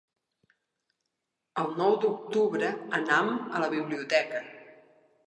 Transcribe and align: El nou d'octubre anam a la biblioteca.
El 1.63 1.69
nou 1.81 1.93
d'octubre 2.05 2.71
anam 3.01 3.29
a 3.59 3.63
la 3.65 3.69
biblioteca. 3.75 4.41